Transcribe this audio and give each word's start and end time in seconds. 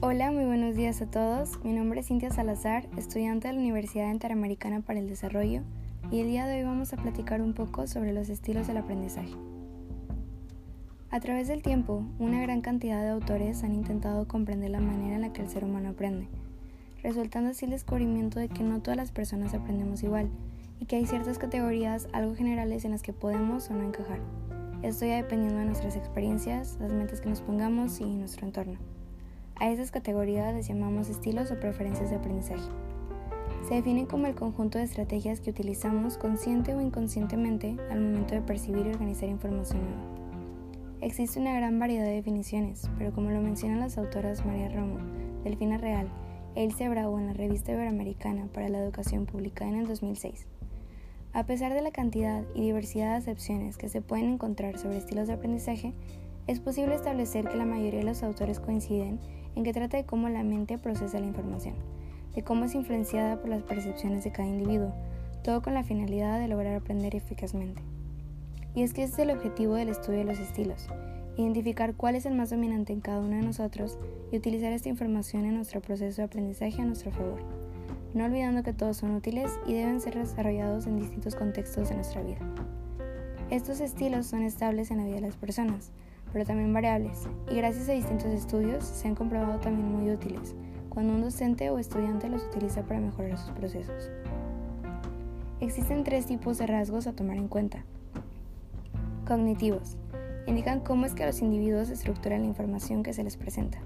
Hola, 0.00 0.30
muy 0.30 0.44
buenos 0.44 0.76
días 0.76 1.02
a 1.02 1.10
todos. 1.10 1.58
Mi 1.64 1.72
nombre 1.72 1.98
es 1.98 2.06
Cintia 2.06 2.30
Salazar, 2.30 2.88
estudiante 2.96 3.48
de 3.48 3.54
la 3.54 3.58
Universidad 3.58 4.12
Interamericana 4.12 4.80
para 4.80 5.00
el 5.00 5.08
Desarrollo, 5.08 5.62
y 6.12 6.20
el 6.20 6.28
día 6.28 6.46
de 6.46 6.58
hoy 6.58 6.62
vamos 6.62 6.92
a 6.92 6.98
platicar 6.98 7.42
un 7.42 7.52
poco 7.52 7.88
sobre 7.88 8.12
los 8.12 8.28
estilos 8.28 8.68
del 8.68 8.76
aprendizaje. 8.76 9.34
A 11.10 11.18
través 11.18 11.48
del 11.48 11.62
tiempo, 11.62 12.04
una 12.20 12.40
gran 12.40 12.60
cantidad 12.60 13.02
de 13.02 13.08
autores 13.08 13.64
han 13.64 13.74
intentado 13.74 14.28
comprender 14.28 14.70
la 14.70 14.78
manera 14.78 15.16
en 15.16 15.22
la 15.22 15.32
que 15.32 15.42
el 15.42 15.48
ser 15.48 15.64
humano 15.64 15.88
aprende, 15.88 16.28
resultando 17.02 17.50
así 17.50 17.64
el 17.64 17.72
descubrimiento 17.72 18.38
de 18.38 18.48
que 18.48 18.62
no 18.62 18.80
todas 18.80 18.96
las 18.96 19.10
personas 19.10 19.52
aprendemos 19.52 20.04
igual 20.04 20.28
y 20.78 20.84
que 20.84 20.94
hay 20.94 21.06
ciertas 21.06 21.38
categorías 21.38 22.06
algo 22.12 22.36
generales 22.36 22.84
en 22.84 22.92
las 22.92 23.02
que 23.02 23.12
podemos 23.12 23.68
o 23.68 23.74
no 23.74 23.82
encajar. 23.82 24.20
Esto 24.84 25.06
ya 25.06 25.16
dependiendo 25.16 25.58
de 25.58 25.64
nuestras 25.64 25.96
experiencias, 25.96 26.78
las 26.78 26.92
metas 26.92 27.20
que 27.20 27.30
nos 27.30 27.40
pongamos 27.40 28.00
y 28.00 28.04
nuestro 28.04 28.46
entorno. 28.46 28.78
A 29.60 29.70
esas 29.70 29.90
categorías 29.90 30.54
les 30.54 30.68
llamamos 30.68 31.08
estilos 31.08 31.50
o 31.50 31.58
preferencias 31.58 32.10
de 32.10 32.16
aprendizaje. 32.16 32.68
Se 33.66 33.74
definen 33.74 34.06
como 34.06 34.28
el 34.28 34.36
conjunto 34.36 34.78
de 34.78 34.84
estrategias 34.84 35.40
que 35.40 35.50
utilizamos 35.50 36.16
consciente 36.16 36.74
o 36.74 36.80
inconscientemente 36.80 37.76
al 37.90 38.00
momento 38.00 38.36
de 38.36 38.40
percibir 38.40 38.86
y 38.86 38.90
organizar 38.90 39.28
información 39.28 39.80
nueva. 39.80 40.18
Existe 41.00 41.40
una 41.40 41.54
gran 41.54 41.78
variedad 41.80 42.04
de 42.04 42.14
definiciones, 42.14 42.88
pero 42.98 43.12
como 43.12 43.30
lo 43.30 43.40
mencionan 43.40 43.80
las 43.80 43.98
autoras 43.98 44.46
María 44.46 44.68
Romo, 44.68 44.98
Delfina 45.42 45.76
Real 45.76 46.08
e 46.54 46.62
Ilse 46.62 46.88
Bravo 46.88 47.18
en 47.18 47.26
la 47.26 47.32
revista 47.32 47.72
Iberoamericana 47.72 48.46
para 48.52 48.68
la 48.68 48.78
Educación 48.78 49.26
publicada 49.26 49.72
en 49.72 49.78
el 49.78 49.88
2006, 49.88 50.46
a 51.32 51.46
pesar 51.46 51.74
de 51.74 51.82
la 51.82 51.90
cantidad 51.90 52.44
y 52.54 52.62
diversidad 52.62 53.10
de 53.10 53.16
acepciones 53.16 53.76
que 53.76 53.88
se 53.88 54.02
pueden 54.02 54.34
encontrar 54.34 54.78
sobre 54.78 54.98
estilos 54.98 55.26
de 55.26 55.34
aprendizaje, 55.34 55.94
es 56.46 56.60
posible 56.60 56.94
establecer 56.94 57.46
que 57.48 57.58
la 57.58 57.66
mayoría 57.66 58.00
de 58.00 58.06
los 58.06 58.22
autores 58.22 58.60
coinciden 58.60 59.18
en 59.56 59.64
que 59.64 59.72
trata 59.72 59.96
de 59.96 60.04
cómo 60.04 60.28
la 60.28 60.42
mente 60.42 60.78
procesa 60.78 61.20
la 61.20 61.26
información, 61.26 61.74
de 62.34 62.42
cómo 62.42 62.64
es 62.64 62.74
influenciada 62.74 63.40
por 63.40 63.50
las 63.50 63.62
percepciones 63.62 64.24
de 64.24 64.32
cada 64.32 64.48
individuo, 64.48 64.92
todo 65.42 65.62
con 65.62 65.74
la 65.74 65.84
finalidad 65.84 66.38
de 66.38 66.48
lograr 66.48 66.74
aprender 66.74 67.14
eficazmente. 67.14 67.82
Y 68.74 68.82
es 68.82 68.92
que 68.92 69.02
ese 69.02 69.14
es 69.14 69.18
el 69.20 69.30
objetivo 69.30 69.74
del 69.74 69.88
estudio 69.88 70.18
de 70.18 70.24
los 70.24 70.38
estilos, 70.38 70.88
identificar 71.36 71.94
cuál 71.94 72.16
es 72.16 72.26
el 72.26 72.34
más 72.34 72.50
dominante 72.50 72.92
en 72.92 73.00
cada 73.00 73.20
uno 73.20 73.36
de 73.36 73.42
nosotros 73.42 73.98
y 74.32 74.36
utilizar 74.36 74.72
esta 74.72 74.88
información 74.88 75.44
en 75.44 75.54
nuestro 75.54 75.80
proceso 75.80 76.22
de 76.22 76.26
aprendizaje 76.26 76.82
a 76.82 76.84
nuestro 76.84 77.10
favor, 77.10 77.40
no 78.14 78.24
olvidando 78.24 78.62
que 78.62 78.72
todos 78.72 78.98
son 78.98 79.14
útiles 79.14 79.50
y 79.66 79.74
deben 79.74 80.00
ser 80.00 80.16
desarrollados 80.16 80.86
en 80.86 80.98
distintos 80.98 81.34
contextos 81.34 81.88
de 81.88 81.94
nuestra 81.94 82.22
vida. 82.22 82.38
Estos 83.50 83.80
estilos 83.80 84.26
son 84.26 84.42
estables 84.42 84.90
en 84.90 84.98
la 84.98 85.04
vida 85.04 85.16
de 85.16 85.22
las 85.22 85.36
personas, 85.36 85.92
pero 86.32 86.44
también 86.44 86.72
variables, 86.72 87.28
y 87.50 87.56
gracias 87.56 87.88
a 87.88 87.92
distintos 87.92 88.32
estudios 88.32 88.84
se 88.84 89.08
han 89.08 89.14
comprobado 89.14 89.58
también 89.60 89.90
muy 89.90 90.10
útiles 90.10 90.54
cuando 90.98 91.14
un 91.14 91.22
docente 91.22 91.70
o 91.70 91.78
estudiante 91.78 92.28
los 92.28 92.42
utiliza 92.44 92.82
para 92.82 92.98
mejorar 92.98 93.38
sus 93.38 93.52
procesos. 93.52 94.10
Existen 95.60 96.02
tres 96.02 96.26
tipos 96.26 96.58
de 96.58 96.66
rasgos 96.66 97.06
a 97.06 97.12
tomar 97.12 97.36
en 97.36 97.46
cuenta. 97.46 97.84
Cognitivos. 99.24 99.96
Indican 100.46 100.80
cómo 100.80 101.06
es 101.06 101.14
que 101.14 101.24
los 101.24 101.40
individuos 101.40 101.90
estructuran 101.90 102.40
la 102.40 102.48
información 102.48 103.04
que 103.04 103.12
se 103.12 103.22
les 103.22 103.36
presenta. 103.36 103.78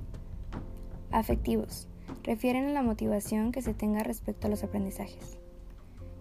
Afectivos. 1.10 1.86
Refieren 2.22 2.66
a 2.66 2.72
la 2.72 2.82
motivación 2.82 3.52
que 3.52 3.60
se 3.60 3.74
tenga 3.74 4.02
respecto 4.02 4.46
a 4.46 4.50
los 4.50 4.64
aprendizajes. 4.64 5.38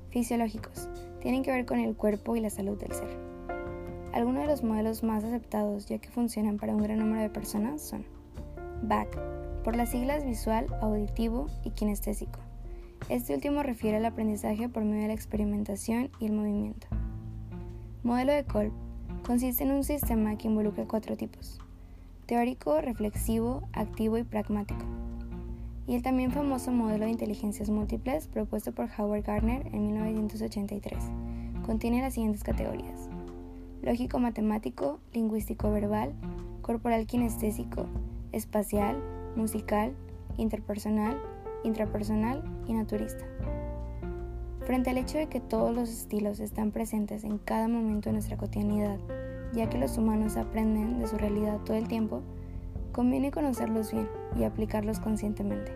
Fisiológicos. 0.09 0.89
Tienen 1.21 1.43
que 1.43 1.51
ver 1.51 1.65
con 1.65 1.79
el 1.79 1.95
cuerpo 1.95 2.35
y 2.35 2.41
la 2.41 2.49
salud 2.49 2.77
del 2.77 2.91
ser. 2.91 3.30
Algunos 4.13 4.41
de 4.41 4.47
los 4.47 4.61
modelos 4.61 5.03
más 5.03 5.23
aceptados 5.23 5.85
ya 5.85 5.97
que 5.97 6.09
funcionan 6.09 6.57
para 6.57 6.75
un 6.75 6.83
gran 6.83 6.99
número 6.99 7.21
de 7.21 7.29
personas 7.29 7.81
son 7.81 8.03
BAC, 8.83 9.07
por 9.63 9.77
las 9.77 9.91
siglas 9.91 10.25
visual, 10.25 10.65
auditivo 10.81 11.47
y 11.63 11.69
kinestésico. 11.71 12.39
Este 13.07 13.33
último 13.33 13.63
refiere 13.63 13.97
al 13.97 14.05
aprendizaje 14.05 14.67
por 14.67 14.83
medio 14.83 15.03
de 15.03 15.07
la 15.07 15.13
experimentación 15.13 16.09
y 16.19 16.25
el 16.25 16.33
movimiento. 16.33 16.87
Modelo 18.03 18.33
de 18.33 18.43
Kolb 18.43 18.73
consiste 19.25 19.63
en 19.63 19.71
un 19.71 19.85
sistema 19.85 20.35
que 20.35 20.49
involucra 20.49 20.85
cuatro 20.85 21.15
tipos, 21.15 21.61
teórico, 22.25 22.81
reflexivo, 22.81 23.61
activo 23.71 24.17
y 24.17 24.23
pragmático. 24.23 24.83
Y 25.87 25.95
el 25.95 26.01
también 26.01 26.31
famoso 26.31 26.71
modelo 26.71 27.05
de 27.05 27.11
inteligencias 27.11 27.69
múltiples 27.69 28.27
propuesto 28.27 28.73
por 28.73 28.89
Howard 28.97 29.23
Gardner 29.23 29.67
en 29.67 29.87
1983 29.87 30.97
contiene 31.65 32.01
las 32.01 32.15
siguientes 32.15 32.43
categorías 32.43 33.09
lógico-matemático, 33.81 34.99
lingüístico-verbal, 35.13 36.13
corporal-kinestésico, 36.61 37.87
espacial, 38.31 38.97
musical, 39.35 39.93
interpersonal, 40.37 41.21
intrapersonal 41.63 42.43
y 42.67 42.73
naturista. 42.73 43.25
Frente 44.65 44.91
al 44.91 44.97
hecho 44.97 45.17
de 45.17 45.27
que 45.27 45.39
todos 45.39 45.75
los 45.75 45.89
estilos 45.89 46.39
están 46.39 46.71
presentes 46.71 47.23
en 47.23 47.39
cada 47.39 47.67
momento 47.67 48.09
de 48.09 48.13
nuestra 48.13 48.37
cotidianidad, 48.37 48.99
ya 49.53 49.69
que 49.69 49.77
los 49.77 49.97
humanos 49.97 50.37
aprenden 50.37 50.99
de 50.99 51.07
su 51.07 51.17
realidad 51.17 51.59
todo 51.65 51.77
el 51.77 51.87
tiempo, 51.87 52.21
conviene 52.91 53.31
conocerlos 53.31 53.91
bien 53.91 54.07
y 54.37 54.43
aplicarlos 54.43 54.99
conscientemente. 54.99 55.71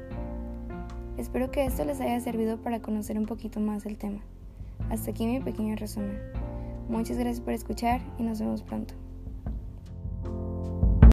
Espero 1.17 1.49
que 1.49 1.65
esto 1.65 1.83
les 1.85 1.99
haya 2.01 2.19
servido 2.19 2.57
para 2.57 2.81
conocer 2.81 3.17
un 3.17 3.25
poquito 3.25 3.59
más 3.59 3.85
el 3.85 3.97
tema. 3.97 4.21
Hasta 4.89 5.11
aquí 5.11 5.25
mi 5.25 5.39
pequeño 5.39 5.75
resumen. 5.75 6.19
Muchas 6.89 7.17
gracias 7.17 7.41
por 7.41 7.53
escuchar 7.53 8.01
y 8.17 8.23
nos 8.23 8.39
vemos 8.39 8.61
pronto. 8.61 8.93